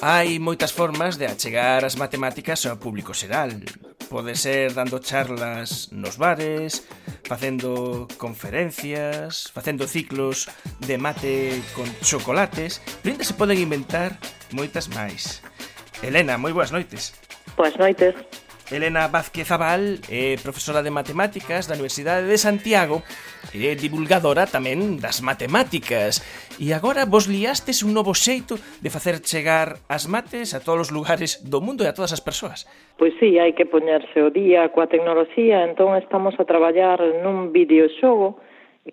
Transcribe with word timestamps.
Hai 0.00 0.40
moitas 0.40 0.72
formas 0.72 1.20
de 1.20 1.28
achegar 1.28 1.84
as 1.84 1.92
matemáticas 1.92 2.64
ao 2.64 2.80
público 2.80 3.12
xeral. 3.12 3.52
Pode 4.08 4.32
ser 4.32 4.72
dando 4.72 4.96
charlas 4.96 5.92
nos 5.92 6.16
bares, 6.16 6.88
facendo 7.28 8.08
conferencias, 8.16 9.52
facendo 9.52 9.84
ciclos 9.84 10.48
de 10.80 10.96
mate 10.96 11.60
con 11.76 11.84
chocolates, 12.00 12.80
pero 13.04 13.12
ainda 13.12 13.28
se 13.28 13.36
poden 13.36 13.60
inventar 13.60 14.16
moitas 14.56 14.88
máis. 14.88 15.44
Elena, 16.00 16.40
moi 16.40 16.56
boas 16.56 16.72
noites. 16.72 17.12
Boas 17.52 17.76
noites. 17.76 18.16
Elena 18.70 19.08
Vázquez 19.08 19.50
Abal 19.50 19.98
é 20.06 20.38
profesora 20.38 20.78
de 20.78 20.94
matemáticas 20.94 21.66
da 21.66 21.74
Universidade 21.74 22.30
de 22.30 22.38
Santiago 22.38 23.02
e 23.50 23.66
é 23.66 23.74
divulgadora 23.74 24.46
tamén 24.46 25.02
das 25.02 25.18
matemáticas. 25.26 26.22
E 26.54 26.70
agora 26.70 27.02
vos 27.02 27.26
liastes 27.26 27.82
un 27.82 27.90
novo 27.90 28.14
xeito 28.14 28.62
de 28.78 28.86
facer 28.94 29.18
chegar 29.26 29.82
as 29.90 30.06
mates 30.06 30.54
a 30.54 30.62
todos 30.62 30.86
os 30.86 30.94
lugares 30.94 31.42
do 31.42 31.58
mundo 31.58 31.82
e 31.82 31.90
a 31.90 31.96
todas 31.98 32.14
as 32.14 32.22
persoas. 32.22 32.62
Pois 32.94 33.10
sí, 33.18 33.42
hai 33.42 33.58
que 33.58 33.66
poñerse 33.66 34.22
o 34.22 34.30
día 34.30 34.70
coa 34.70 34.86
tecnoloxía, 34.86 35.66
entón 35.66 35.98
estamos 35.98 36.38
a 36.38 36.46
traballar 36.46 37.02
nun 37.26 37.50
videoxogo 37.50 38.38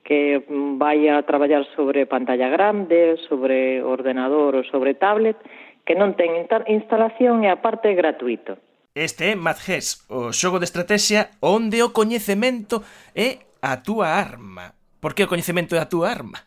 que 0.02 0.42
vai 0.82 1.06
a 1.06 1.22
traballar 1.22 1.70
sobre 1.78 2.10
pantalla 2.10 2.50
grande, 2.50 3.22
sobre 3.30 3.86
ordenador 3.86 4.58
ou 4.58 4.66
sobre 4.66 4.98
tablet, 4.98 5.38
que 5.86 5.94
non 5.94 6.18
ten 6.18 6.34
instalación 6.66 7.46
e 7.46 7.54
aparte 7.54 7.94
é 7.94 7.96
gratuito. 7.96 8.58
Este 8.98 9.30
é 9.30 9.36
Madges, 9.36 10.10
o 10.10 10.34
xogo 10.34 10.58
de 10.58 10.66
estrategia 10.66 11.30
onde 11.38 11.86
o 11.86 11.94
coñecemento 11.94 12.82
é 13.14 13.46
a 13.62 13.78
túa 13.86 14.10
arma. 14.10 14.74
Por 14.98 15.14
que 15.14 15.22
o 15.22 15.30
coñecemento 15.30 15.78
é 15.78 15.80
a 15.80 15.86
túa 15.86 16.10
arma? 16.10 16.42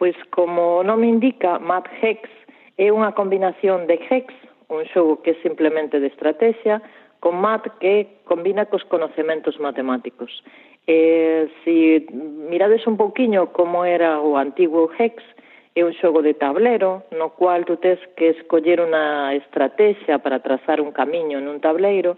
Pois 0.00 0.16
como 0.32 0.80
o 0.80 0.82
nome 0.82 1.04
indica, 1.04 1.60
MathHex 1.60 2.24
é 2.80 2.88
unha 2.88 3.12
combinación 3.12 3.84
de 3.84 4.00
Hex, 4.00 4.32
un 4.72 4.88
xogo 4.88 5.20
que 5.20 5.36
é 5.36 5.42
simplemente 5.44 6.00
de 6.00 6.08
estrategia, 6.08 6.80
con 7.20 7.36
Math 7.44 7.68
que 7.76 8.24
combina 8.24 8.64
cos 8.72 8.80
conocementos 8.88 9.60
matemáticos. 9.60 10.32
Eh, 10.88 11.44
se 11.60 12.08
si 12.08 12.16
mirades 12.48 12.88
un 12.88 12.96
pouquiño 12.96 13.52
como 13.52 13.84
era 13.84 14.16
o 14.24 14.40
antigo 14.40 14.88
Hex, 14.96 15.20
é 15.76 15.84
un 15.84 15.92
xogo 16.00 16.24
de 16.24 16.32
tablero 16.32 17.04
no 17.12 17.36
cual 17.36 17.68
tú 17.68 17.76
tes 17.76 18.00
que 18.16 18.32
escoller 18.32 18.80
unha 18.80 19.36
estrategia 19.36 20.24
para 20.24 20.40
trazar 20.40 20.80
un 20.80 20.88
camiño 20.88 21.36
nun 21.44 21.60
tableiro. 21.60 22.16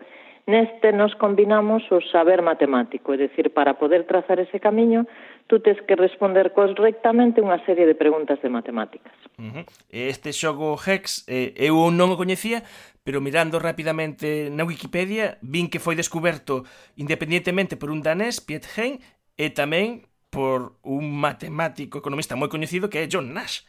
Neste 0.48 0.96
nos 0.96 1.12
combinamos 1.18 1.84
o 1.92 2.00
saber 2.08 2.40
matemático, 2.40 3.12
é 3.12 3.20
dicir, 3.20 3.52
para 3.52 3.76
poder 3.76 4.08
trazar 4.08 4.40
ese 4.40 4.56
camiño, 4.62 5.04
tú 5.44 5.60
tes 5.60 5.76
que 5.84 5.92
responder 5.92 6.56
correctamente 6.56 7.42
unha 7.42 7.60
serie 7.66 7.84
de 7.84 7.98
preguntas 7.98 8.40
de 8.40 8.48
matemáticas. 8.48 9.12
Uh 9.36 9.60
-huh. 9.60 9.64
Este 9.92 10.32
xogo 10.32 10.78
Hex 10.78 11.26
eh, 11.28 11.52
eu 11.58 11.76
non 11.92 12.14
o 12.14 12.16
coñecía, 12.16 12.64
pero 13.04 13.20
mirando 13.20 13.60
rapidamente 13.60 14.48
na 14.54 14.64
Wikipedia, 14.64 15.36
vin 15.44 15.66
que 15.68 15.82
foi 15.82 15.98
descoberto 15.98 16.64
independientemente 16.96 17.76
por 17.76 17.90
un 17.92 18.00
danés, 18.06 18.40
Piet 18.40 18.64
Hein, 18.72 19.04
e 19.36 19.52
tamén 19.52 20.07
por 20.30 20.72
un 20.82 21.20
matemático 21.20 21.98
economista 21.98 22.36
moi 22.36 22.52
coñecido 22.52 22.88
que 22.92 23.04
é 23.04 23.10
John 23.10 23.32
Nash. 23.32 23.64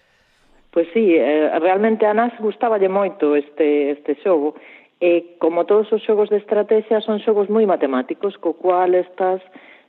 Pois 0.69 0.87
sí, 0.93 1.17
eh, 1.17 1.49
realmente 1.59 2.05
a 2.05 2.13
Nash 2.13 2.37
gustaballe 2.37 2.89
moito 2.89 3.35
este, 3.35 3.97
este 3.97 4.15
xogo, 4.21 4.53
e 4.99 5.39
como 5.39 5.63
todos 5.65 5.87
os 5.95 6.03
xogos 6.03 6.29
de 6.29 6.37
estrategia 6.37 6.99
son 7.01 7.23
xogos 7.23 7.47
moi 7.47 7.63
matemáticos, 7.63 8.35
co 8.37 8.59
cual 8.59 8.93
estás 8.93 9.39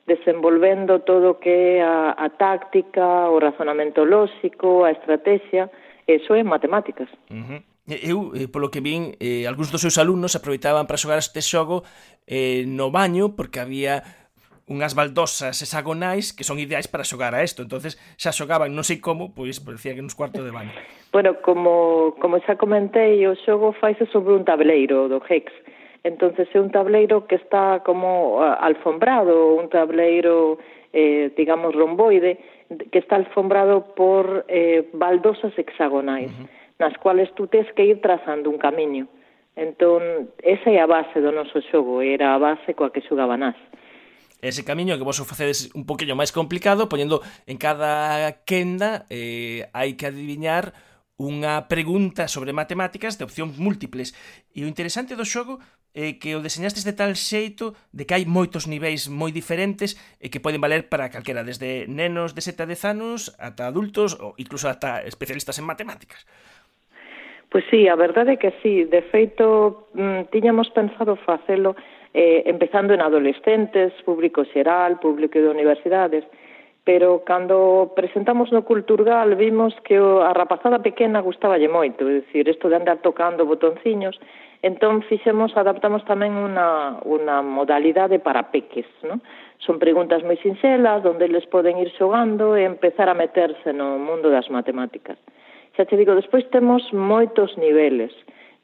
desenvolvendo 0.07 1.03
todo 1.03 1.35
o 1.35 1.39
que 1.43 1.79
é 1.79 1.83
a, 1.83 2.15
a 2.15 2.29
táctica, 2.31 3.29
o 3.29 3.43
razonamento 3.43 4.07
lóxico, 4.07 4.87
a 4.87 4.95
estrategia, 4.95 5.70
eso 6.07 6.35
é 6.35 6.42
matemáticas. 6.42 7.11
Uh 7.30 7.42
-huh. 7.42 7.61
Eu, 7.91 8.30
eh, 8.39 8.47
polo 8.47 8.70
que 8.70 8.79
vin, 8.79 9.19
eh, 9.19 9.51
algúns 9.51 9.75
dos 9.75 9.83
seus 9.83 9.98
alumnos 9.98 10.39
aproveitaban 10.39 10.86
para 10.86 11.01
xogar 11.01 11.19
este 11.19 11.42
xogo 11.42 11.83
eh, 12.30 12.63
no 12.70 12.95
baño 12.95 13.35
porque 13.35 13.59
había 13.59 14.07
unhas 14.70 14.95
baldosas 14.95 15.58
hexagonais 15.58 16.31
que 16.31 16.47
son 16.47 16.63
ideais 16.63 16.86
para 16.86 17.03
xogar 17.03 17.35
a 17.35 17.42
isto. 17.42 17.67
entonces 17.67 17.98
xa 18.14 18.31
xogaban, 18.31 18.70
non 18.70 18.86
sei 18.86 19.03
como, 19.03 19.35
pois, 19.35 19.58
pois 19.58 19.75
parecía 19.75 19.98
que 19.98 20.07
nos 20.07 20.14
cuartos 20.14 20.47
de 20.47 20.55
baño. 20.55 20.70
Bueno, 21.11 21.42
como, 21.42 22.14
como 22.23 22.39
xa 22.47 22.55
comentei, 22.55 23.27
o 23.27 23.35
xogo 23.35 23.75
faise 23.75 24.07
sobre 24.14 24.39
un 24.39 24.47
tableiro 24.47 25.11
do 25.11 25.19
Hex. 25.19 25.51
entonces 26.05 26.48
é 26.55 26.59
un 26.61 26.70
tableiro 26.70 27.27
que 27.27 27.36
está 27.36 27.80
como 27.85 28.41
alfombrado, 28.41 29.55
un 29.55 29.69
tableiro, 29.69 30.59
eh, 30.92 31.30
digamos, 31.36 31.75
romboide, 31.75 32.39
que 32.91 32.98
está 32.98 33.17
alfombrado 33.17 33.95
por 33.95 34.47
eh, 34.48 34.89
baldosas 34.95 35.53
hexagonais, 35.59 36.30
uh 36.30 36.45
-huh. 36.45 36.48
nas 36.79 36.97
cuales 37.03 37.29
tú 37.35 37.47
tes 37.47 37.67
que 37.75 37.85
ir 37.85 38.01
trazando 38.01 38.48
un 38.48 38.59
camiño. 38.59 39.09
Entón, 39.57 40.30
esa 40.41 40.70
é 40.70 40.79
a 40.80 40.86
base 40.86 41.20
do 41.20 41.33
noso 41.35 41.61
xogo, 41.69 42.01
era 42.01 42.33
a 42.33 42.39
base 42.39 42.73
coa 42.73 42.95
que 42.95 43.05
xogaban 43.05 43.42
as 43.42 43.59
ese 44.42 44.64
camiño 44.64 44.96
que 44.96 45.05
vos 45.05 45.20
o 45.20 45.28
facedes 45.28 45.70
un 45.77 45.84
poquinho 45.84 46.17
máis 46.17 46.33
complicado, 46.33 46.89
poñendo 46.89 47.20
en 47.46 47.56
cada 47.56 48.45
quenda 48.45 49.06
eh, 49.12 49.68
hai 49.77 49.95
que 49.95 50.08
adiviñar 50.08 50.73
unha 51.20 51.68
pregunta 51.68 52.33
sobre 52.33 52.56
matemáticas 52.56 53.20
de 53.20 53.29
opcións 53.29 53.61
múltiples. 53.61 54.17
E 54.56 54.64
o 54.64 54.70
interesante 54.73 55.12
do 55.12 55.29
xogo 55.29 55.61
é 55.92 56.17
que 56.17 56.33
o 56.33 56.40
deseñastes 56.40 56.86
de 56.86 56.96
tal 56.96 57.12
xeito 57.12 57.77
de 57.92 58.08
que 58.08 58.17
hai 58.17 58.24
moitos 58.24 58.64
niveis 58.64 59.11
moi 59.12 59.29
diferentes 59.29 60.00
e 60.17 60.33
que 60.33 60.40
poden 60.40 60.64
valer 60.64 60.89
para 60.89 61.12
calquera, 61.12 61.45
desde 61.45 61.84
nenos 61.90 62.33
de 62.33 62.40
7 62.40 62.64
a 62.64 62.70
10 62.73 62.96
anos 62.96 63.18
ata 63.36 63.68
adultos 63.68 64.17
ou 64.17 64.33
incluso 64.40 64.70
ata 64.70 65.05
especialistas 65.05 65.61
en 65.61 65.68
matemáticas. 65.68 66.24
Pois 67.50 67.67
sí, 67.68 67.90
a 67.90 67.98
verdade 67.98 68.39
é 68.39 68.40
que 68.40 68.55
sí. 68.62 68.86
De 68.86 69.02
feito, 69.11 69.90
mm, 69.92 70.30
tiñamos 70.30 70.70
pensado 70.70 71.18
facelo 71.27 71.74
eh, 72.15 72.43
empezando 72.47 72.95
en 72.95 73.01
adolescentes, 73.01 73.93
público 74.05 74.45
xeral, 74.45 74.98
público 74.98 75.39
de 75.39 75.48
universidades, 75.48 76.25
pero 76.85 77.23
cando 77.25 77.93
presentamos 77.95 78.51
no 78.53 78.65
Culturgal 78.65 79.35
vimos 79.37 79.75
que 79.85 79.97
a 79.97 80.33
rapazada 80.33 80.81
pequena 80.81 81.21
gustaballe 81.21 81.69
moito, 81.69 82.09
é 82.09 82.25
dicir, 82.25 82.48
isto 82.48 82.69
de 82.69 82.77
andar 82.77 82.98
tocando 82.98 83.47
botonciños, 83.47 84.19
entón 84.63 85.03
fixemos, 85.07 85.57
adaptamos 85.57 86.05
tamén 86.09 86.35
unha, 86.35 87.01
unha 87.05 87.45
modalidade 87.45 88.19
para 88.19 88.51
peques, 88.51 88.89
non? 89.07 89.21
Son 89.61 89.77
preguntas 89.77 90.25
moi 90.25 90.41
sinxelas, 90.41 91.05
onde 91.05 91.29
eles 91.29 91.45
poden 91.47 91.77
ir 91.77 91.92
xogando 91.95 92.57
e 92.57 92.65
empezar 92.65 93.13
a 93.13 93.15
meterse 93.15 93.77
no 93.77 94.01
mundo 94.01 94.33
das 94.33 94.48
matemáticas. 94.48 95.21
Xa 95.77 95.85
te 95.85 96.01
digo, 96.01 96.17
despois 96.17 96.48
temos 96.48 96.81
moitos 96.97 97.55
niveles, 97.61 98.11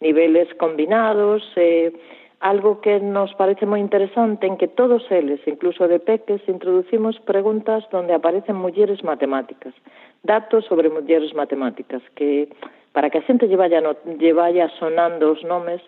niveles 0.01 0.49
combinados, 0.57 1.45
eh, 1.57 1.93
algo 2.41 2.81
que 2.81 3.01
nos 3.01 3.33
parece 3.35 3.65
moi 3.65 3.81
interesante 3.81 4.45
en 4.45 4.61
que 4.61 4.69
todos 4.69 5.03
eles, 5.09 5.41
incluso 5.49 5.89
de 5.89 5.99
peques, 5.99 6.45
introducimos 6.47 7.17
preguntas 7.25 7.89
donde 7.89 8.13
aparecen 8.13 8.57
mulleres 8.57 9.01
matemáticas, 9.03 9.73
datos 10.23 10.69
sobre 10.69 10.93
mulleres 10.93 11.33
matemáticas, 11.33 12.03
que 12.15 12.53
para 12.93 13.09
que 13.09 13.19
a 13.19 13.27
xente 13.27 13.49
lle 13.49 13.57
vaya, 13.57 13.81
no, 13.81 13.97
lle 14.21 14.33
vaya 14.37 14.69
sonando 14.77 15.33
os 15.33 15.41
nomes 15.45 15.81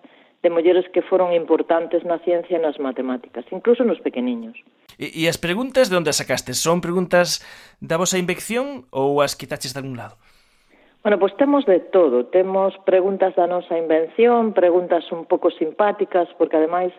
de 0.43 0.49
mulleres 0.49 0.87
que 0.95 1.03
foron 1.03 1.35
importantes 1.35 2.07
na 2.07 2.17
ciencia 2.25 2.57
e 2.57 2.63
nas 2.63 2.81
matemáticas, 2.81 3.45
incluso 3.51 3.85
nos 3.85 4.01
pequeniños. 4.01 4.57
E, 4.97 5.11
e 5.13 5.23
as 5.29 5.37
preguntas 5.37 5.93
de 5.93 5.99
onde 6.01 6.09
as 6.09 6.17
sacaste? 6.17 6.57
Son 6.57 6.81
preguntas 6.81 7.45
da 7.83 8.01
vosa 8.01 8.17
invención 8.17 8.89
ou 8.89 9.21
as 9.21 9.37
quitaches 9.37 9.77
de 9.77 9.85
algún 9.85 9.99
lado? 9.99 10.17
Bueno, 11.09 11.21
pois 11.21 11.35
temos 11.39 11.65
de 11.65 11.81
todo. 11.81 12.27
Temos 12.27 12.77
preguntas 12.85 13.35
da 13.35 13.49
nosa 13.49 13.81
invención, 13.81 14.53
preguntas 14.53 15.09
un 15.09 15.25
pouco 15.25 15.49
simpáticas, 15.49 16.29
porque 16.37 16.61
ademais 16.61 16.93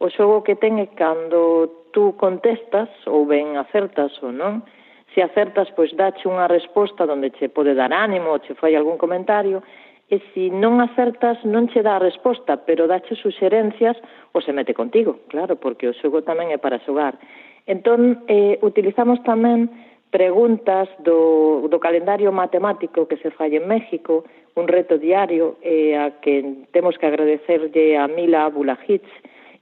o 0.00 0.08
xogo 0.08 0.40
que 0.40 0.56
ten 0.56 0.80
é 0.80 0.88
cando 0.96 1.68
tú 1.92 2.16
contestas 2.16 2.88
ou 3.04 3.28
ben 3.28 3.60
acertas 3.60 4.16
ou 4.24 4.32
non, 4.32 4.64
se 5.12 5.20
acertas, 5.20 5.68
pois 5.76 5.92
dache 5.92 6.24
unha 6.24 6.48
resposta 6.48 7.04
onde 7.04 7.36
che 7.36 7.52
pode 7.52 7.76
dar 7.76 7.92
ánimo 7.92 8.32
ou 8.32 8.40
che 8.40 8.56
fai 8.56 8.72
algún 8.72 8.96
comentario, 8.96 9.60
e 10.08 10.24
se 10.32 10.48
non 10.48 10.80
acertas 10.80 11.36
non 11.44 11.68
che 11.68 11.84
dá 11.84 12.00
a 12.00 12.06
resposta, 12.08 12.64
pero 12.64 12.88
dache 12.88 13.12
suxerencias 13.12 14.00
ou 14.32 14.40
se 14.40 14.56
mete 14.56 14.72
contigo, 14.72 15.28
claro, 15.28 15.60
porque 15.60 15.84
o 15.84 15.92
xogo 16.00 16.24
tamén 16.24 16.48
é 16.48 16.56
para 16.56 16.80
xogar. 16.80 17.20
Entón, 17.68 18.24
eh, 18.24 18.56
utilizamos 18.64 19.20
tamén 19.20 19.68
preguntas 20.10 20.88
do, 21.00 21.66
do 21.70 21.78
calendario 21.78 22.32
matemático 22.32 23.06
que 23.06 23.16
se 23.18 23.30
fai 23.30 23.54
en 23.54 23.66
México, 23.66 24.26
un 24.58 24.66
reto 24.66 24.98
diario 24.98 25.56
eh, 25.62 25.96
a 25.96 26.18
que 26.20 26.66
temos 26.72 26.98
que 26.98 27.06
agradecerlle 27.06 27.96
a 27.96 28.08
Mila 28.10 28.50
Bulajitz 28.50 29.06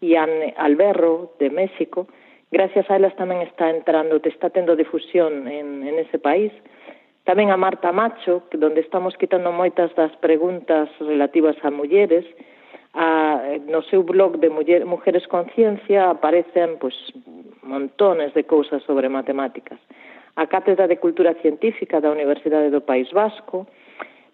e 0.00 0.16
a 0.16 0.24
Alberro 0.56 1.36
de 1.38 1.50
México. 1.50 2.08
Gracias 2.50 2.88
a 2.88 2.96
elas 2.96 3.12
tamén 3.20 3.44
está 3.44 3.68
entrando, 3.68 4.24
te 4.24 4.32
está 4.32 4.48
tendo 4.48 4.72
difusión 4.72 5.44
en, 5.46 5.84
en 5.84 6.00
ese 6.00 6.16
país. 6.16 6.48
Tamén 7.28 7.52
a 7.52 7.60
Marta 7.60 7.92
Macho, 7.92 8.48
que 8.48 8.56
donde 8.56 8.80
estamos 8.80 9.12
quitando 9.20 9.52
moitas 9.52 9.92
das 9.92 10.16
preguntas 10.16 10.88
relativas 10.96 11.60
a 11.60 11.68
mulleres, 11.68 12.24
a, 12.96 13.60
no 13.68 13.84
seu 13.92 14.00
blog 14.00 14.40
de 14.40 14.48
Muller, 14.48 14.88
Mujeres 14.88 15.28
Conciencia 15.28 16.08
aparecen 16.08 16.80
pois, 16.80 16.96
montones 17.60 18.32
de 18.32 18.48
cousas 18.48 18.80
sobre 18.88 19.12
matemáticas 19.12 19.76
a 20.38 20.46
Cátedra 20.46 20.86
de 20.86 21.02
Cultura 21.02 21.34
Científica 21.42 21.98
da 21.98 22.14
Universidade 22.14 22.70
do 22.70 22.86
País 22.86 23.10
Vasco, 23.10 23.66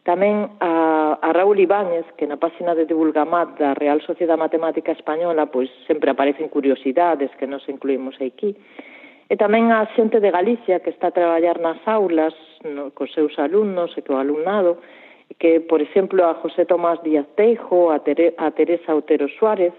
tamén 0.04 0.52
a, 0.60 1.16
a 1.16 1.32
Raúl 1.32 1.56
Ibáñez, 1.64 2.04
que 2.20 2.28
na 2.28 2.36
páxina 2.36 2.76
de 2.76 2.84
Divulgamat 2.84 3.56
da 3.56 3.72
Real 3.72 4.04
Sociedade 4.04 4.36
Matemática 4.36 4.92
Española 4.92 5.48
pois 5.48 5.72
sempre 5.88 6.12
aparecen 6.12 6.52
curiosidades 6.52 7.32
que 7.40 7.48
nos 7.48 7.64
incluímos 7.72 8.20
aquí, 8.20 8.52
e 9.32 9.34
tamén 9.40 9.72
a 9.72 9.88
xente 9.96 10.20
de 10.20 10.28
Galicia 10.28 10.84
que 10.84 10.92
está 10.92 11.08
a 11.08 11.16
traballar 11.16 11.56
nas 11.56 11.80
aulas 11.88 12.36
no, 12.68 12.92
cos 12.92 13.08
seus 13.16 13.32
alumnos 13.40 13.96
e 13.96 14.04
co 14.04 14.20
alumnado, 14.20 14.76
que, 15.40 15.64
por 15.64 15.80
exemplo, 15.80 16.20
a 16.28 16.36
José 16.36 16.68
Tomás 16.68 17.00
Díaz 17.00 17.24
Teijo, 17.32 17.88
a, 17.88 18.04
Tere, 18.04 18.36
a 18.36 18.52
Teresa 18.52 18.92
Otero 18.92 19.24
Suárez, 19.40 19.72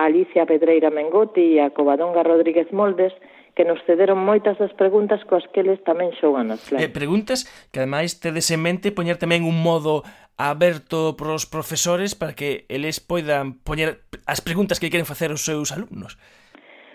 a 0.00 0.08
Alicia 0.08 0.48
Pedreira 0.48 0.88
Mengoti 0.88 1.60
e 1.60 1.60
a 1.60 1.68
Covadonga 1.76 2.24
Rodríguez 2.24 2.72
Moldes, 2.72 3.12
que 3.56 3.64
nos 3.64 3.78
cederon 3.86 4.18
moitas 4.18 4.58
das 4.58 4.72
preguntas 4.74 5.22
coas 5.24 5.44
que 5.52 5.60
eles 5.60 5.80
tamén 5.84 6.12
xogan 6.18 6.50
as 6.50 6.62
clases. 6.64 6.84
Eh, 6.84 6.92
preguntas 6.92 7.46
que 7.72 7.80
ademais 7.80 8.18
tedes 8.18 8.48
en 8.50 8.60
mente 8.62 8.92
poñer 8.92 9.16
tamén 9.16 9.46
un 9.46 9.58
modo 9.60 10.02
aberto 10.38 11.18
para 11.18 11.34
os 11.34 11.50
profesores 11.50 12.14
para 12.14 12.32
que 12.32 12.64
eles 12.70 13.02
poidan 13.02 13.58
poñer 13.66 14.06
as 14.24 14.38
preguntas 14.38 14.78
que 14.78 14.88
queren 14.88 15.08
facer 15.08 15.34
os 15.34 15.42
seus 15.42 15.74
alumnos. 15.74 16.14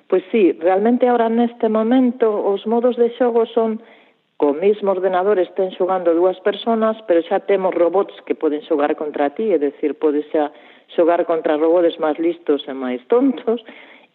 Pois 0.08 0.24
sí, 0.32 0.56
realmente 0.62 1.10
ahora 1.10 1.28
neste 1.28 1.68
momento 1.68 2.30
os 2.30 2.64
modos 2.70 2.96
de 2.96 3.12
xogo 3.20 3.44
son 3.52 3.84
co 4.38 4.52
mesmo 4.52 4.92
ordenador 4.92 5.40
estén 5.40 5.72
xogando 5.78 6.12
dúas 6.12 6.40
persoas, 6.44 6.98
pero 7.08 7.24
xa 7.24 7.40
temos 7.48 7.72
robots 7.76 8.16
que 8.26 8.36
poden 8.36 8.64
xogar 8.68 8.96
contra 9.00 9.32
ti, 9.32 9.56
é 9.56 9.60
decir, 9.60 9.96
podes 9.96 10.28
xa 10.32 10.52
xogar 10.96 11.24
contra 11.26 11.56
robots 11.56 11.96
máis 12.00 12.18
listos 12.20 12.64
e 12.68 12.74
máis 12.74 13.00
tontos, 13.08 13.64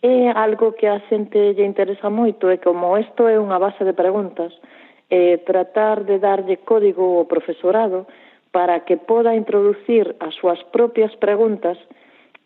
É 0.01 0.31
algo 0.31 0.79
que 0.79 0.87
a 0.87 1.03
xente 1.11 1.59
lle 1.59 1.67
interesa 1.67 2.07
moito 2.07 2.47
e 2.55 2.63
como 2.63 2.95
isto 2.95 3.27
é 3.27 3.35
unha 3.35 3.59
base 3.59 3.83
de 3.83 3.99
preguntas, 3.99 4.55
eh, 5.11 5.43
tratar 5.43 6.07
de 6.07 6.23
darlle 6.23 6.63
código 6.63 7.19
ao 7.19 7.27
profesorado 7.27 8.07
para 8.55 8.87
que 8.87 8.95
poda 8.95 9.35
introducir 9.35 10.15
as 10.23 10.39
súas 10.39 10.63
propias 10.71 11.11
preguntas 11.19 11.75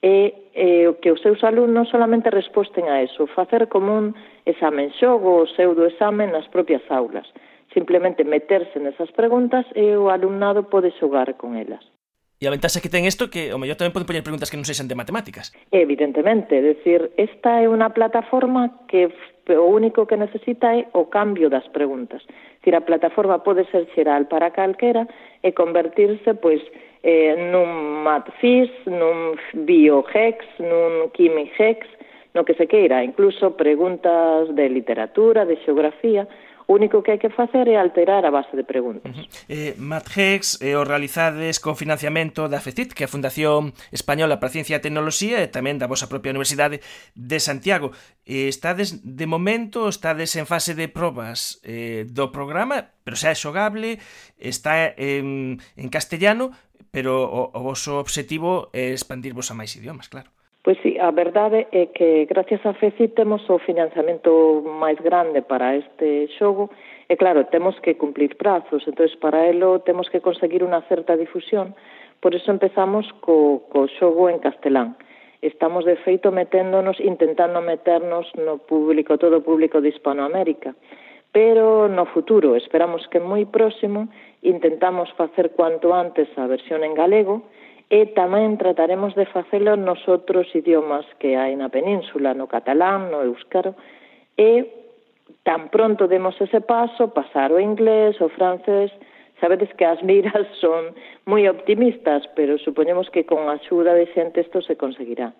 e 0.01 0.49
eh, 0.57 0.89
que 1.05 1.13
os 1.13 1.21
seus 1.21 1.45
alumnos 1.45 1.93
solamente 1.93 2.33
resposten 2.33 2.89
a 2.89 3.05
eso, 3.05 3.29
facer 3.37 3.69
como 3.69 4.01
un 4.01 4.17
examen 4.49 4.89
xogo 4.97 5.45
ou 5.45 5.49
pseudoexamen 5.53 6.33
nas 6.33 6.49
propias 6.49 6.83
aulas. 6.89 7.29
Simplemente 7.77 8.25
meterse 8.25 8.81
nesas 8.81 9.13
preguntas 9.13 9.69
e 9.77 9.93
o 9.93 10.09
alumnado 10.09 10.73
pode 10.73 10.89
xogar 10.97 11.37
con 11.37 11.61
elas. 11.61 11.85
E 12.43 12.47
a 12.49 12.51
ventaxa 12.51 12.83
que 12.83 12.91
ten 12.91 13.07
isto 13.07 13.31
que 13.31 13.55
o 13.55 13.59
mellor 13.63 13.79
tamén 13.79 13.95
poden 13.95 14.11
poñer 14.11 14.27
preguntas 14.27 14.51
que 14.51 14.59
non 14.59 14.67
sexan 14.67 14.91
de 14.91 14.99
matemáticas. 14.99 15.55
Evidentemente, 15.71 16.59
é 16.59 16.75
dicir, 16.75 17.15
esta 17.15 17.63
é 17.63 17.71
unha 17.71 17.95
plataforma 17.95 18.83
que 18.91 19.15
o 19.47 19.67
único 19.71 20.11
que 20.11 20.19
necesita 20.19 20.75
é 20.75 20.91
o 20.91 21.07
cambio 21.07 21.47
das 21.47 21.71
preguntas. 21.71 22.27
Dicir, 22.59 22.75
a 22.75 22.83
plataforma 22.83 23.47
pode 23.47 23.63
ser 23.71 23.87
xeral 23.95 24.27
para 24.27 24.51
calquera 24.51 25.07
e 25.47 25.55
convertirse, 25.55 26.35
pois, 26.35 26.59
eh, 27.07 27.39
nun 27.55 28.03
matfis, 28.03 28.75
nun 28.91 29.39
biohex, 29.63 30.43
nun 30.59 31.15
quimihex, 31.15 31.87
no 32.35 32.43
que 32.43 32.59
se 32.59 32.67
queira, 32.67 33.07
incluso 33.07 33.55
preguntas 33.55 34.51
de 34.51 34.67
literatura, 34.67 35.47
de 35.47 35.63
xeografía, 35.63 36.27
O 36.67 36.75
único 36.75 37.03
que 37.03 37.13
hai 37.13 37.21
que 37.21 37.31
facer 37.31 37.69
é 37.69 37.77
alterar 37.77 38.25
a 38.25 38.31
base 38.31 38.55
de 38.55 38.65
preguntas. 38.65 39.11
Uh 39.11 39.23
-huh. 39.23 39.29
eh, 39.49 39.75
Mathex, 39.79 40.61
eh, 40.63 40.77
o 40.77 40.85
realizades 40.85 41.59
con 41.59 41.75
financiamento 41.77 42.49
da 42.49 42.61
FECIT, 42.63 42.95
que 42.95 43.05
é 43.05 43.07
a 43.07 43.13
Fundación 43.13 43.75
Española 43.91 44.39
para 44.39 44.51
a 44.51 44.55
Ciencia 44.55 44.79
e 44.79 44.85
Tecnoloxía, 44.85 45.43
e 45.43 45.49
tamén 45.51 45.79
da 45.79 45.91
vosa 45.91 46.07
propia 46.07 46.31
Universidade 46.31 46.81
de 47.15 47.39
Santiago. 47.41 47.91
Eh, 48.25 48.47
estades, 48.47 49.03
de 49.03 49.27
momento, 49.27 49.89
estades 49.89 50.35
en 50.37 50.47
fase 50.47 50.75
de 50.75 50.87
probas 50.87 51.59
eh, 51.67 52.07
do 52.07 52.31
programa, 52.31 52.93
pero 53.03 53.19
xa 53.19 53.35
é 53.35 53.37
xogable, 53.37 53.99
está 54.39 54.93
en, 54.95 55.59
en 55.77 55.89
castellano, 55.91 56.55
pero 56.93 57.25
o, 57.25 57.51
o 57.57 57.61
vosso 57.65 57.99
obxectivo 57.99 58.69
é 58.73 58.93
expandirvos 58.93 59.51
a 59.51 59.59
máis 59.59 59.73
idiomas, 59.75 60.07
claro. 60.13 60.31
Pois 60.63 60.79
sí, 60.79 60.95
a 60.97 61.11
verdade 61.11 61.67
é 61.75 61.91
que 61.91 62.25
gracias 62.31 62.63
a 62.65 62.73
FECI 62.79 63.19
temos 63.19 63.43
o 63.51 63.59
financiamento 63.59 64.63
máis 64.63 64.95
grande 65.03 65.43
para 65.43 65.75
este 65.75 66.31
xogo 66.39 66.71
e 67.11 67.19
claro, 67.19 67.51
temos 67.51 67.75
que 67.83 67.99
cumplir 67.99 68.39
prazos, 68.39 68.87
entonces 68.87 69.19
para 69.19 69.51
elo 69.51 69.83
temos 69.83 70.07
que 70.07 70.23
conseguir 70.23 70.63
unha 70.63 70.87
certa 70.87 71.19
difusión, 71.19 71.75
por 72.23 72.39
eso 72.39 72.55
empezamos 72.55 73.11
co, 73.19 73.67
co 73.75 73.91
xogo 73.99 74.31
en 74.31 74.39
castelán. 74.39 74.95
Estamos 75.43 75.83
de 75.83 75.99
feito 76.07 76.31
meténdonos, 76.31 77.03
intentando 77.03 77.59
meternos 77.59 78.31
no 78.39 78.63
público, 78.63 79.19
todo 79.19 79.43
o 79.43 79.47
público 79.47 79.83
de 79.83 79.91
Hispanoamérica. 79.91 80.79
Pero 81.35 81.91
no 81.91 82.07
futuro, 82.07 82.55
esperamos 82.55 83.03
que 83.11 83.19
moi 83.19 83.43
próximo, 83.51 84.07
intentamos 84.47 85.11
facer 85.19 85.59
cuanto 85.59 85.91
antes 85.91 86.31
a 86.39 86.47
versión 86.47 86.87
en 86.87 86.95
galego, 86.95 87.51
e 87.89 88.11
tamén 88.13 88.61
trataremos 88.61 89.15
de 89.15 89.27
facelo 89.27 89.75
nos 89.75 90.01
outros 90.07 90.51
idiomas 90.55 91.07
que 91.19 91.35
hai 91.39 91.57
na 91.57 91.73
península, 91.73 92.35
no 92.37 92.47
catalán, 92.47 93.11
no 93.11 93.25
euskaro, 93.25 93.75
e 94.37 94.69
tan 95.43 95.71
pronto 95.71 96.07
demos 96.07 96.39
ese 96.41 96.61
paso, 96.61 97.11
pasar 97.11 97.51
o 97.53 97.59
inglés, 97.59 98.21
o 98.21 98.29
francés, 98.31 98.93
sabedes 99.43 99.69
que 99.75 99.85
as 99.85 100.03
miras 100.03 100.47
son 100.63 100.95
moi 101.27 101.49
optimistas, 101.51 102.23
pero 102.39 102.57
supoñemos 102.59 103.11
que 103.11 103.27
con 103.27 103.51
a 103.51 103.59
axuda 103.59 103.93
de 103.93 104.07
xente 104.15 104.47
isto 104.47 104.63
se 104.63 104.79
conseguirá. 104.79 105.35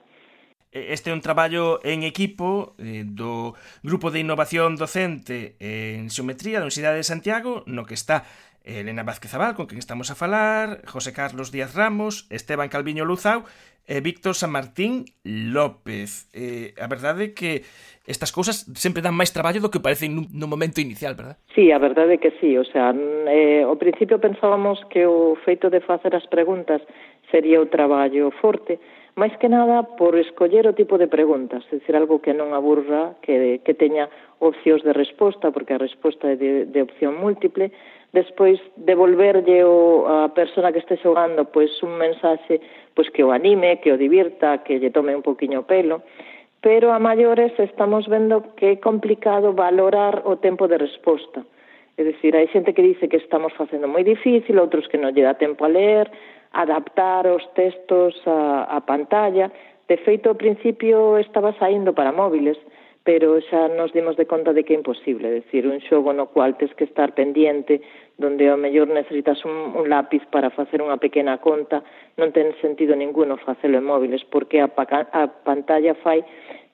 Este 0.73 1.11
é 1.11 1.13
un 1.13 1.21
traballo 1.21 1.85
en 1.85 2.01
equipo 2.01 2.73
eh, 2.81 3.05
do 3.05 3.53
Grupo 3.85 4.09
de 4.09 4.25
Innovación 4.25 4.81
Docente 4.81 5.61
en 5.61 6.09
Xeometría 6.09 6.59
da 6.59 6.65
Universidade 6.65 6.97
de 6.97 7.05
Santiago, 7.05 7.61
no 7.69 7.85
que 7.85 7.93
está 7.93 8.25
Elena 8.65 9.03
Vázquez 9.03 9.35
Abal, 9.35 9.55
con 9.55 9.67
quen 9.67 9.79
estamos 9.79 10.11
a 10.11 10.15
falar, 10.15 10.87
José 10.87 11.13
Carlos 11.13 11.51
Díaz 11.51 11.75
Ramos, 11.75 12.27
Esteban 12.31 12.69
Calviño 12.69 13.05
Luzau 13.05 13.43
e 13.87 13.99
eh, 13.99 14.01
Víctor 14.01 14.35
San 14.39 14.55
Martín 14.55 15.11
López. 15.27 16.31
Eh, 16.31 16.75
a 16.79 16.87
verdade 16.87 17.31
é 17.31 17.35
que 17.35 17.67
estas 18.07 18.31
cousas 18.31 18.63
sempre 18.79 19.03
dan 19.03 19.19
máis 19.19 19.35
traballo 19.35 19.59
do 19.59 19.71
que 19.75 19.83
parecen 19.83 20.15
nun, 20.15 20.31
nun 20.31 20.47
momento 20.47 20.79
inicial, 20.79 21.19
verdad? 21.19 21.39
Sí, 21.51 21.75
a 21.75 21.83
verdade 21.83 22.15
é 22.17 22.23
que 22.23 22.31
sí. 22.39 22.55
O 22.55 22.67
sea, 22.67 22.95
eh, 22.95 23.67
ao 23.67 23.75
principio 23.79 24.23
pensábamos 24.23 24.79
que 24.87 25.03
o 25.03 25.35
feito 25.43 25.67
de 25.67 25.83
facer 25.83 26.15
as 26.15 26.27
preguntas 26.31 26.79
sería 27.35 27.59
o 27.59 27.67
traballo 27.67 28.31
forte, 28.39 28.79
máis 29.19 29.35
que 29.37 29.51
nada 29.51 29.83
por 29.99 30.15
escoller 30.17 30.65
o 30.71 30.79
tipo 30.79 30.97
de 30.97 31.11
preguntas, 31.11 31.67
é 31.69 31.77
dicir, 31.77 31.99
algo 31.99 32.23
que 32.23 32.33
non 32.33 32.55
aburra, 32.55 33.19
que, 33.21 33.61
que 33.61 33.75
teña 33.75 34.09
opcións 34.41 34.81
de 34.87 34.95
resposta, 34.95 35.53
porque 35.53 35.75
a 35.75 35.83
resposta 35.83 36.33
é 36.33 36.37
de, 36.39 36.65
de 36.65 36.81
opción 36.81 37.19
múltiple, 37.21 37.75
despois 38.13 38.61
devolverlle 38.77 39.65
o, 39.65 40.05
a 40.07 40.29
persona 40.37 40.71
que 40.71 40.79
este 40.85 41.01
xogando 41.01 41.49
pois 41.49 41.73
un 41.83 41.97
mensaxe 41.97 42.61
pois 42.95 43.09
que 43.09 43.25
o 43.25 43.33
anime, 43.33 43.81
que 43.81 43.93
o 43.93 43.97
divirta, 43.97 44.61
que 44.61 44.77
lle 44.77 44.93
tome 44.93 45.17
un 45.17 45.25
poquinho 45.25 45.65
pelo, 45.65 46.05
pero 46.61 46.93
a 46.93 47.01
maiores 47.01 47.57
estamos 47.59 48.07
vendo 48.07 48.55
que 48.55 48.77
é 48.77 48.77
complicado 48.77 49.57
valorar 49.57 50.23
o 50.29 50.37
tempo 50.37 50.69
de 50.69 50.77
resposta. 50.79 51.43
É 51.97 52.05
dicir, 52.05 52.37
hai 52.37 52.49
xente 52.53 52.73
que 52.73 52.85
dice 52.85 53.09
que 53.09 53.17
estamos 53.17 53.53
facendo 53.57 53.89
moi 53.89 54.05
difícil, 54.05 54.61
outros 54.61 54.89
que 54.89 55.01
non 55.01 55.13
lle 55.13 55.25
dá 55.25 55.35
tempo 55.35 55.65
a 55.65 55.73
ler, 55.73 56.07
adaptar 56.53 57.25
os 57.27 57.45
textos 57.57 58.17
a, 58.29 58.69
a 58.69 58.79
pantalla. 58.85 59.49
De 59.89 59.97
feito, 60.05 60.29
ao 60.29 60.37
principio 60.37 61.17
estaba 61.19 61.53
saindo 61.57 61.93
para 61.93 62.13
móviles, 62.13 62.57
pero 63.05 63.41
xa 63.51 63.67
nos 63.67 63.93
dimos 63.93 64.15
de 64.17 64.27
conta 64.31 64.55
de 64.55 64.63
que 64.63 64.75
é 64.75 64.79
imposible, 64.79 65.27
é 65.27 65.43
dicir, 65.43 65.67
un 65.67 65.83
xogo 65.83 66.15
no 66.15 66.31
cual 66.31 66.55
tes 66.55 66.71
que 66.79 66.87
estar 66.87 67.19
pendiente, 67.19 67.83
donde 68.15 68.47
ao 68.47 68.61
mellor 68.61 68.87
necesitas 68.87 69.43
un, 69.43 69.75
un 69.75 69.91
lápiz 69.91 70.23
para 70.31 70.55
facer 70.55 70.79
unha 70.79 71.03
pequena 71.03 71.43
conta, 71.43 71.83
non 72.15 72.31
ten 72.31 72.55
sentido 72.63 72.95
ninguno 72.95 73.35
facelo 73.43 73.83
en 73.83 73.87
móviles, 73.87 74.23
porque 74.31 74.63
a, 74.63 74.71
a 74.71 75.23
pantalla 75.43 75.99
fai 75.99 76.23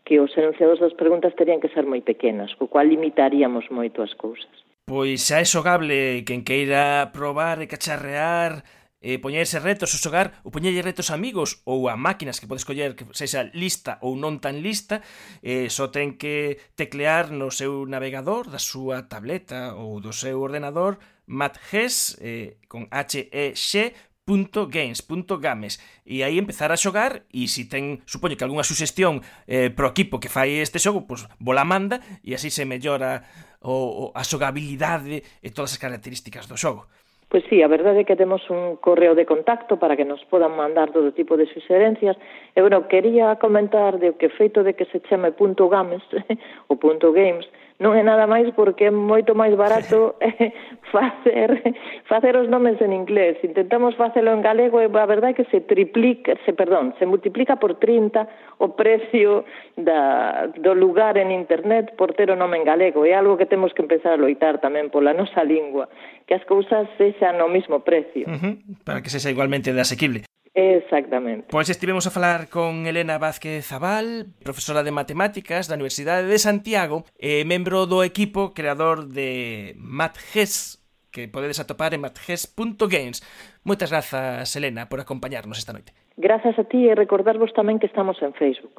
que 0.05 0.21
os 0.21 0.33
enunciados 0.37 0.81
das 0.81 0.93
preguntas 0.93 1.37
terían 1.37 1.61
que 1.61 1.73
ser 1.73 1.89
moi 1.89 2.05
pequenas, 2.05 2.53
co 2.61 2.69
cual 2.69 2.93
limitaríamos 2.93 3.73
moito 3.73 4.05
as 4.05 4.13
cousas. 4.13 4.53
Pois 4.89 5.21
xa 5.25 5.41
é 5.41 5.47
xogable 5.49 6.25
quen 6.29 6.45
queira 6.45 7.09
probar 7.13 7.61
e 7.65 7.69
cacharrear 7.69 8.65
eh, 9.01 9.19
poñerse 9.19 9.63
retos 9.63 9.95
ao 9.95 10.03
xogar 10.03 10.41
ou 10.43 10.51
poñerlle 10.51 10.83
retos 10.83 11.11
a 11.11 11.19
amigos 11.19 11.63
ou 11.65 11.87
a 11.87 11.95
máquinas 11.95 12.43
que 12.43 12.51
podes 12.51 12.67
coller 12.67 12.99
que 12.99 13.07
sexa 13.15 13.47
lista 13.55 13.99
ou 14.03 14.19
non 14.19 14.43
tan 14.43 14.59
lista 14.59 15.03
eh, 15.43 15.71
só 15.71 15.91
ten 15.95 16.19
que 16.19 16.59
teclear 16.75 17.31
no 17.31 17.55
seu 17.55 17.87
navegador 17.87 18.51
da 18.51 18.59
súa 18.59 19.07
tableta 19.07 19.79
ou 19.79 20.03
do 20.03 20.11
seu 20.11 20.43
ordenador 20.43 20.99
matges 21.29 22.17
eh, 22.19 22.59
con 22.67 22.89
H-E-X 22.91 23.95
.games.games 24.29 25.81
e 26.05 26.23
aí 26.23 26.37
empezar 26.37 26.69
a 26.73 26.77
xogar 26.77 27.25
e 27.33 27.49
se 27.49 27.65
si 27.65 27.65
ten, 27.65 28.05
supoño 28.05 28.37
que 28.37 28.45
algunha 28.45 28.61
suxestión 28.61 29.25
eh, 29.49 29.73
pro 29.73 29.89
equipo 29.89 30.21
que 30.21 30.29
fai 30.29 30.61
este 30.61 30.77
xogo, 30.77 31.09
pois 31.09 31.25
vola 31.41 31.65
bola 31.65 31.65
manda 31.65 31.97
e 32.21 32.37
así 32.37 32.53
se 32.53 32.69
mellora 32.69 33.25
o, 33.65 33.73
o, 33.73 34.05
a 34.13 34.23
xogabilidade 34.23 35.25
e 35.41 35.49
todas 35.51 35.73
as 35.73 35.81
características 35.81 36.45
do 36.45 36.61
xogo. 36.61 36.87
Pois 37.29 37.45
sí, 37.51 37.63
a 37.63 37.69
verdade 37.69 38.01
é 38.01 38.09
que 38.09 38.17
temos 38.17 38.41
un 38.49 38.81
correo 38.81 39.13
de 39.13 39.29
contacto 39.29 39.77
para 39.77 40.01
que 40.01 40.09
nos 40.09 40.25
podan 40.33 40.57
mandar 40.57 40.97
todo 40.97 41.13
tipo 41.13 41.37
de 41.37 41.45
suxerencias. 41.45 42.17
E, 42.57 42.59
bueno, 42.65 42.89
quería 42.89 43.37
comentar 43.37 44.01
de 44.01 44.17
que 44.17 44.33
feito 44.33 44.65
de 44.65 44.73
que 44.73 44.89
se 44.89 45.05
chame 45.05 45.37
punto 45.37 45.69
games 45.69 46.01
o 46.73 46.81
punto 46.81 47.13
games, 47.13 47.45
non 47.79 47.95
é 47.95 48.03
nada 48.03 48.27
máis 48.27 48.51
porque 48.59 48.91
é 48.91 48.93
moito 48.93 49.39
máis 49.39 49.55
barato 49.55 50.19
facer 50.95 51.63
facer 52.11 52.35
os 52.35 52.51
nomes 52.51 52.75
en 52.83 52.91
inglés. 52.91 53.39
Intentamos 53.47 53.95
facelo 53.95 54.35
en 54.35 54.43
galego 54.43 54.83
e 54.83 54.91
a 54.91 55.07
verdade 55.07 55.33
é 55.33 55.39
que 55.39 55.47
se 55.51 55.63
triplica, 55.63 56.35
se 56.43 56.51
perdón, 56.51 56.99
se 56.99 57.07
multiplica 57.07 57.63
por 57.63 57.79
30 57.79 58.59
o 58.59 58.75
precio 58.75 59.47
da, 59.79 60.51
do 60.59 60.75
lugar 60.75 61.15
en 61.23 61.31
internet 61.31 61.95
por 61.95 62.19
ter 62.19 62.35
o 62.35 62.37
nome 62.37 62.59
en 62.59 62.67
galego. 62.67 63.07
É 63.07 63.15
algo 63.15 63.39
que 63.39 63.47
temos 63.47 63.71
que 63.71 63.87
empezar 63.87 64.19
a 64.19 64.21
loitar 64.21 64.59
tamén 64.59 64.91
pola 64.91 65.15
nosa 65.15 65.47
lingua, 65.47 65.87
que 66.27 66.35
as 66.35 66.43
cousas 66.51 66.91
sexan 66.99 67.39
no 67.39 67.47
mismo 67.47 67.87
precio. 67.87 68.27
Uh 68.27 68.35
-huh, 68.35 68.55
para 68.83 68.99
que 68.99 69.13
sexa 69.15 69.31
igualmente 69.31 69.71
de 69.71 69.79
asequible. 69.79 70.27
Exactamente. 70.59 71.47
Pois 71.55 71.71
estivemos 71.71 72.03
a 72.07 72.11
falar 72.11 72.51
con 72.51 72.91
Elena 72.91 73.17
Vázquez 73.17 73.63
Zabal, 73.63 74.27
profesora 74.43 74.83
de 74.83 74.91
Matemáticas 74.91 75.71
da 75.71 75.79
Universidade 75.79 76.27
de 76.27 76.35
Santiago 76.43 77.07
e 77.15 77.47
membro 77.47 77.87
do 77.87 78.03
equipo 78.03 78.51
creador 78.51 79.07
de 79.07 79.79
MatGes, 79.79 80.83
que 81.15 81.31
podedes 81.31 81.63
atopar 81.63 81.95
en 81.95 82.03
matges.games. 82.03 83.23
Moitas 83.63 83.95
grazas, 83.95 84.51
Elena, 84.59 84.91
por 84.91 84.99
acompañarnos 84.99 85.63
esta 85.63 85.71
noite. 85.71 85.95
Grazas 86.19 86.59
a 86.59 86.67
ti 86.67 86.91
e 86.91 86.99
recordarvos 86.99 87.55
tamén 87.55 87.79
que 87.79 87.87
estamos 87.87 88.19
en 88.19 88.35
Facebook. 88.35 88.75